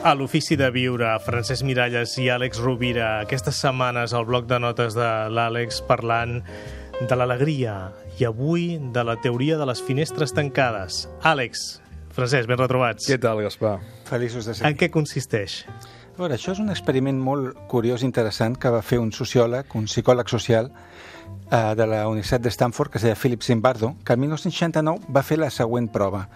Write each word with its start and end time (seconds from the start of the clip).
A 0.00 0.14
l'Ofici 0.16 0.56
de 0.56 0.64
Viure, 0.72 1.10
Francesc 1.20 1.60
Miralles 1.68 2.14
i 2.22 2.30
Àlex 2.32 2.56
Rovira, 2.64 3.18
aquestes 3.20 3.58
setmanes 3.60 4.14
al 4.16 4.24
bloc 4.24 4.46
de 4.48 4.56
notes 4.56 4.94
de 4.96 5.08
l'Àlex 5.28 5.82
parlant 5.84 6.38
de 7.04 7.18
l'alegria 7.20 7.74
i 8.16 8.24
avui 8.24 8.78
de 8.94 9.04
la 9.04 9.18
teoria 9.20 9.58
de 9.60 9.66
les 9.68 9.82
finestres 9.84 10.32
tancades. 10.32 11.02
Àlex, 11.20 11.66
Francesc, 12.16 12.48
ben 12.48 12.56
retrobats. 12.62 13.10
Què 13.12 13.20
tal, 13.20 13.42
Gaspar? 13.44 13.76
Feliços 14.08 14.48
de 14.48 14.56
ser 14.56 14.70
En 14.70 14.80
què 14.80 14.88
consisteix? 14.88 15.66
Veure, 16.20 16.36
això 16.36 16.52
és 16.52 16.58
un 16.60 16.68
experiment 16.68 17.16
molt 17.16 17.62
curiós 17.72 18.02
i 18.02 18.04
interessant 18.04 18.52
que 18.60 18.68
va 18.68 18.82
fer 18.84 18.98
un 19.00 19.08
sociòleg, 19.16 19.70
un 19.78 19.86
psicòleg 19.88 20.28
social 20.28 20.66
eh, 20.68 21.72
de 21.78 21.86
la 21.88 22.02
Universitat 22.10 22.42
de 22.44 22.52
Stanford, 22.52 22.90
que 22.92 23.00
es 23.00 23.06
deia 23.06 23.16
Philip 23.16 23.40
Zimbardo, 23.40 23.94
que 24.04 24.12
el 24.12 24.20
1969 24.26 25.14
va 25.16 25.22
fer 25.24 25.38
la 25.40 25.48
següent 25.48 25.88
prova. 25.88 26.26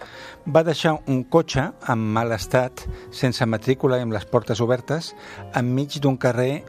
Va 0.49 0.63
deixar 0.65 0.95
un 1.05 1.21
cotxe 1.29 1.67
en 1.93 2.07
mal 2.17 2.33
estat, 2.33 2.81
sense 3.13 3.45
matrícula 3.45 3.99
i 4.01 4.07
amb 4.07 4.17
les 4.17 4.25
portes 4.25 4.63
obertes, 4.65 5.11
enmig 5.53 5.99
d'un 6.01 6.17
carrer 6.17 6.63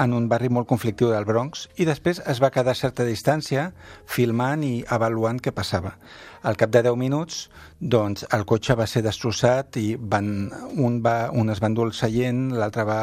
en 0.00 0.14
un 0.16 0.26
barri 0.30 0.48
molt 0.48 0.68
conflictiu 0.68 1.10
del 1.12 1.26
Bronx 1.28 1.66
i 1.80 1.86
després 1.88 2.22
es 2.30 2.40
va 2.42 2.50
quedar 2.54 2.72
a 2.72 2.78
certa 2.78 3.04
distància 3.06 3.70
filmant 4.08 4.64
i 4.64 4.80
avaluant 4.88 5.40
què 5.42 5.52
passava. 5.52 5.94
Al 6.42 6.56
cap 6.56 6.72
de 6.72 6.80
10 6.86 6.96
minuts, 6.96 7.42
doncs, 7.80 8.24
el 8.32 8.46
cotxe 8.48 8.76
va 8.78 8.86
ser 8.88 9.02
destrossat 9.04 9.76
i 9.76 9.94
van, 10.00 10.48
un, 10.72 11.00
va, 11.04 11.28
un 11.36 11.52
es 11.52 11.60
va 11.60 11.68
endur 11.68 11.90
el 11.90 11.94
seient, 11.96 12.46
l'altre 12.56 12.86
va 12.88 13.00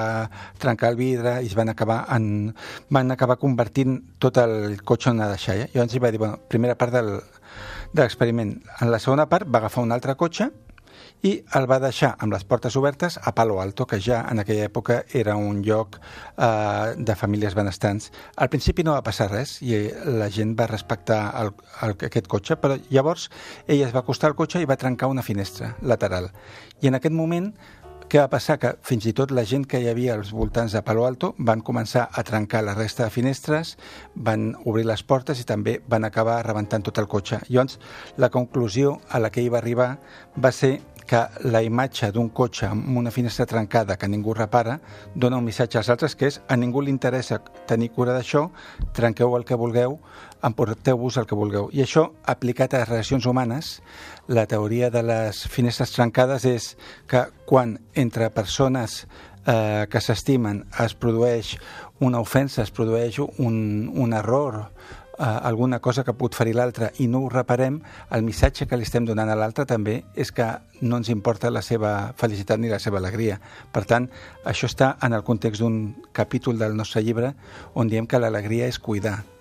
trencar 0.58 0.92
el 0.94 0.98
vidre 0.98 1.38
i 1.44 1.52
es 1.52 1.58
van 1.58 1.70
acabar, 1.70 2.04
en, 2.16 2.54
van 2.90 3.14
acabar 3.14 3.38
convertint 3.42 4.00
tot 4.18 4.42
el 4.42 4.82
cotxe 4.82 5.12
en 5.12 5.22
una 5.22 5.30
deixalla. 5.34 5.70
Llavors 5.74 5.94
hi 5.94 6.02
va 6.02 6.14
dir, 6.14 6.22
bueno, 6.24 6.42
primera 6.50 6.78
part 6.78 6.98
del, 6.98 7.20
de 7.94 8.02
l'experiment. 8.02 8.58
En 8.82 8.90
la 8.94 9.02
segona 9.04 9.30
part 9.30 9.46
va 9.46 9.62
agafar 9.62 9.86
un 9.86 9.94
altre 9.94 10.18
cotxe 10.18 10.50
i 11.26 11.32
el 11.58 11.66
va 11.70 11.80
deixar 11.82 12.14
amb 12.22 12.36
les 12.36 12.44
portes 12.46 12.76
obertes 12.80 13.18
a 13.22 13.34
Palo 13.36 13.60
Alto, 13.62 13.88
que 13.88 14.00
ja 14.02 14.22
en 14.32 14.40
aquella 14.44 14.68
època 14.70 15.00
era 15.14 15.36
un 15.36 15.64
lloc 15.66 15.98
eh, 15.98 16.94
de 16.98 17.16
famílies 17.16 17.56
benestants. 17.58 18.12
Al 18.36 18.52
principi 18.54 18.86
no 18.86 18.94
va 18.98 19.06
passar 19.06 19.30
res 19.32 19.58
i 19.62 19.88
la 20.20 20.30
gent 20.34 20.56
va 20.60 20.70
respectar 20.70 21.22
el, 21.42 21.54
el, 21.88 21.98
aquest 22.10 22.30
cotxe, 22.32 22.60
però 22.62 22.78
llavors 22.90 23.30
ell 23.68 23.82
es 23.82 23.96
va 23.96 24.06
acostar 24.06 24.32
al 24.32 24.38
cotxe 24.38 24.62
i 24.62 24.70
va 24.70 24.78
trencar 24.78 25.10
una 25.12 25.26
finestra 25.26 25.76
lateral. 25.82 26.32
I 26.82 26.92
en 26.92 27.00
aquest 27.00 27.16
moment 27.16 27.54
què 28.08 28.22
va 28.22 28.30
passar? 28.32 28.56
Que 28.56 28.70
fins 28.88 29.04
i 29.10 29.12
tot 29.12 29.34
la 29.36 29.44
gent 29.44 29.66
que 29.68 29.82
hi 29.84 29.90
havia 29.92 30.14
als 30.16 30.30
voltants 30.32 30.72
de 30.72 30.80
Palo 30.88 31.04
Alto 31.04 31.34
van 31.50 31.60
començar 31.60 32.06
a 32.08 32.24
trencar 32.24 32.62
la 32.64 32.76
resta 32.78 33.04
de 33.04 33.12
finestres, 33.12 33.74
van 34.16 34.54
obrir 34.64 34.86
les 34.88 35.04
portes 35.04 35.42
i 35.42 35.48
també 35.50 35.74
van 35.92 36.08
acabar 36.08 36.38
rebentant 36.48 36.86
tot 36.88 37.02
el 37.04 37.10
cotxe. 37.12 37.42
Llavors, 37.50 37.82
la 38.16 38.30
conclusió 38.32 39.02
a 39.12 39.20
la 39.20 39.28
que 39.28 39.44
ell 39.44 39.52
va 39.52 39.60
arribar 39.60 39.90
va 40.40 40.54
ser 40.56 40.78
que 41.08 41.24
la 41.48 41.64
imatge 41.64 42.12
d'un 42.12 42.28
cotxe 42.36 42.68
amb 42.68 42.98
una 43.00 43.12
finestra 43.16 43.48
trencada 43.48 43.96
que 43.98 44.10
ningú 44.12 44.36
repara 44.36 44.78
dona 45.16 45.40
un 45.40 45.46
missatge 45.48 45.80
als 45.80 45.90
altres 45.90 46.16
que 46.20 46.28
és 46.28 46.42
a 46.48 46.58
ningú 46.60 46.84
li 46.84 46.92
interessa 46.92 47.40
tenir 47.66 47.90
cura 47.96 48.14
d'això, 48.14 48.50
trenqueu 48.94 49.38
el 49.38 49.46
que 49.48 49.58
vulgueu, 49.58 49.98
emporteu-vos 50.44 51.18
el 51.18 51.26
que 51.26 51.40
vulgueu. 51.40 51.72
I 51.72 51.82
això, 51.86 52.10
aplicat 52.28 52.76
a 52.76 52.84
les 52.84 52.92
relacions 52.92 53.26
humanes, 53.26 53.78
la 54.28 54.46
teoria 54.46 54.92
de 54.92 55.04
les 55.08 55.46
finestres 55.48 55.96
trencades 55.96 56.46
és 56.46 56.70
que 57.08 57.26
quan 57.48 57.78
entre 57.96 58.30
persones 58.30 59.06
eh, 59.48 59.88
que 59.90 60.02
s'estimen 60.04 60.66
es 60.84 60.94
produeix 60.94 61.56
una 62.04 62.20
ofensa, 62.20 62.62
es 62.62 62.72
produeix 62.72 63.20
un, 63.20 63.90
un 63.96 64.14
error, 64.14 64.68
eh, 65.18 65.24
alguna 65.24 65.80
cosa 65.80 66.04
que 66.04 66.14
pot 66.14 66.36
ferir 66.36 66.56
l'altre 66.56 66.92
i 67.04 67.08
no 67.08 67.24
ho 67.26 67.30
reparem, 67.30 67.80
el 68.12 68.26
missatge 68.26 68.68
que 68.68 68.78
li 68.78 68.88
estem 68.88 69.06
donant 69.06 69.30
a 69.30 69.38
l'altre 69.38 69.66
també 69.66 70.02
és 70.16 70.32
que 70.32 70.50
no 70.82 71.00
ens 71.02 71.10
importa 71.14 71.52
la 71.52 71.62
seva 71.62 72.14
felicitat 72.18 72.60
ni 72.60 72.70
la 72.70 72.80
seva 72.80 73.02
alegria. 73.02 73.40
Per 73.74 73.86
tant, 73.86 74.10
això 74.46 74.70
està 74.70 74.96
en 75.04 75.14
el 75.18 75.24
context 75.24 75.62
d'un 75.62 75.96
capítol 76.14 76.58
del 76.58 76.78
nostre 76.78 77.02
llibre 77.02 77.34
on 77.74 77.90
diem 77.90 78.08
que 78.08 78.22
l'alegria 78.22 78.68
és 78.68 78.80
cuidar. 78.80 79.37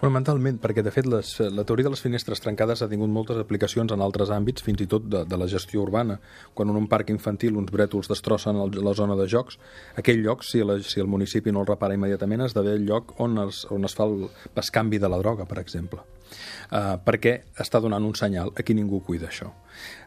Fonamentalment, 0.00 0.56
perquè 0.62 0.82
de 0.82 0.90
fet 0.94 1.06
les, 1.10 1.30
la 1.52 1.64
teoria 1.68 1.86
de 1.86 1.92
les 1.92 2.00
finestres 2.00 2.40
trencades 2.40 2.80
ha 2.80 2.88
tingut 2.88 3.10
moltes 3.12 3.38
aplicacions 3.40 3.92
en 3.92 4.00
altres 4.00 4.30
àmbits, 4.32 4.64
fins 4.64 4.80
i 4.80 4.86
tot 4.90 5.04
de, 5.12 5.24
de 5.28 5.38
la 5.38 5.48
gestió 5.50 5.82
urbana. 5.82 6.16
Quan 6.56 6.72
en 6.72 6.78
un 6.80 6.86
parc 6.88 7.12
infantil 7.12 7.58
uns 7.60 7.72
brètols 7.74 8.08
destrossen 8.08 8.56
el, 8.62 8.72
la 8.80 8.94
zona 8.96 9.18
de 9.18 9.28
jocs, 9.28 9.58
aquell 10.00 10.22
lloc, 10.24 10.46
si, 10.46 10.62
la, 10.64 10.78
si 10.80 11.02
el 11.02 11.10
municipi 11.10 11.52
no 11.52 11.60
el 11.64 11.68
repara 11.68 11.98
immediatament, 11.98 12.46
esdevé 12.46 12.78
el 12.78 12.86
lloc 12.88 13.12
on 13.20 13.42
es, 13.44 13.66
on 13.70 13.84
es 13.84 13.96
fa 13.98 14.08
el 14.08 14.30
bescanvi 14.56 15.02
de 15.02 15.12
la 15.12 15.20
droga, 15.20 15.44
per 15.50 15.60
exemple. 15.60 16.00
Uh, 16.70 16.94
perquè 17.02 17.34
està 17.58 17.80
donant 17.82 18.04
un 18.06 18.14
senyal 18.14 18.52
a 18.54 18.64
qui 18.64 18.76
ningú 18.78 19.02
cuida 19.04 19.28
això. 19.28 19.50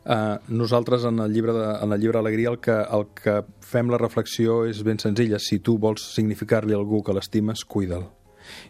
Uh, 0.07 0.39
nosaltres 0.47 1.05
en 1.09 1.19
el 1.21 1.35
llibre 1.35 1.53
de, 1.53 1.67
en 1.83 1.93
el 1.93 2.01
llibre 2.01 2.23
Alegria 2.23 2.55
el 2.55 2.59
que, 2.63 2.79
el 2.97 3.09
que 3.19 3.41
fem 3.61 3.91
la 3.91 4.01
reflexió 4.01 4.63
és 4.65 4.81
ben 4.87 5.03
senzilla. 5.03 5.37
Si 5.43 5.59
tu 5.59 5.77
vols 5.77 6.09
significar-li 6.15 6.73
a 6.73 6.79
algú 6.79 7.03
que 7.03 7.13
l'estimes, 7.13 7.67
cuida'l 7.67 8.09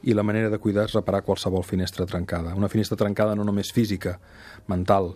i 0.04 0.14
la 0.14 0.24
manera 0.24 0.50
de 0.50 0.60
cuidar 0.60 0.88
és 0.88 0.96
reparar 0.98 1.24
qualsevol 1.24 1.64
finestra 1.64 2.06
trencada. 2.06 2.56
Una 2.56 2.70
finestra 2.70 2.98
trencada 2.98 3.36
no 3.36 3.44
només 3.44 3.72
física, 3.72 4.20
mental, 4.68 5.16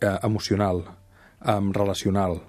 eh, 0.00 0.18
emocional, 0.22 0.84
eh, 1.44 1.60
relacional, 1.72 2.40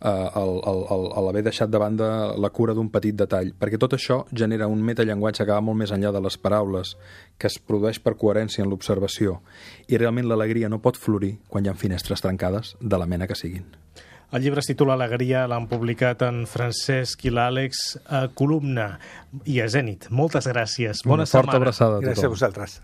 eh, 0.00 1.22
l'haver 1.24 1.42
deixat 1.42 1.70
de 1.70 1.78
banda 1.78 2.36
la 2.36 2.50
cura 2.50 2.74
d'un 2.74 2.90
petit 2.90 3.16
detall, 3.16 3.54
perquè 3.58 3.78
tot 3.78 3.96
això 3.96 4.24
genera 4.32 4.68
un 4.68 4.82
metallenguatge 4.82 5.44
que 5.44 5.52
va 5.52 5.60
molt 5.60 5.78
més 5.78 5.92
enllà 5.92 6.12
de 6.12 6.20
les 6.20 6.36
paraules, 6.36 6.96
que 7.38 7.46
es 7.46 7.58
produeix 7.58 8.00
per 8.00 8.16
coherència 8.16 8.64
en 8.64 8.70
l'observació, 8.70 9.40
i 9.88 9.96
realment 9.96 10.28
l'alegria 10.28 10.68
no 10.68 10.82
pot 10.82 10.96
florir 10.96 11.38
quan 11.48 11.64
hi 11.64 11.68
ha 11.68 11.74
finestres 11.74 12.20
trencades 12.20 12.76
de 12.80 12.98
la 12.98 13.06
mena 13.06 13.26
que 13.26 13.34
siguin. 13.34 13.85
El 14.32 14.42
llibre 14.42 14.60
es 14.60 14.66
titula 14.66 14.94
Alegria, 14.94 15.44
l'han 15.46 15.68
publicat 15.70 16.22
en 16.26 16.46
Francesc 16.50 17.24
i 17.24 17.30
l'Àlex 17.30 17.84
a 18.10 18.24
Columna 18.34 18.98
i 19.46 19.60
a 19.62 19.68
Zènit. 19.70 20.08
Moltes 20.10 20.48
gràcies. 20.50 21.04
Bona 21.06 21.22
Una 21.22 21.26
forta 21.30 21.52
setmana. 21.52 21.56
abraçada 21.62 21.90
a 21.92 22.00
tothom. 22.00 22.10
Gràcies 22.10 22.24
a 22.24 22.28
vosaltres. 22.34 22.80